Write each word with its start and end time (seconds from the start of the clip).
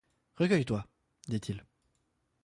Recueille-toi, 0.33 0.83
dit-il. 1.27 1.63